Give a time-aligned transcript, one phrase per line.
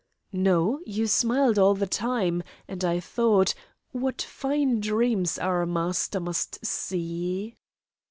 [0.33, 3.53] "No, you smiled all the time, and I thought
[3.91, 7.55] what fine dreams our Master must see!"